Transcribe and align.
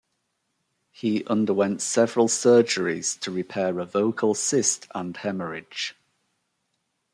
He 0.89 1.23
underwent 1.25 1.79
several 1.79 2.27
surgeries 2.27 3.19
to 3.19 3.29
repair 3.29 3.77
a 3.77 3.85
vocal 3.85 4.33
cyst 4.33 4.87
and 4.95 5.15
hemorrhage. 5.15 5.95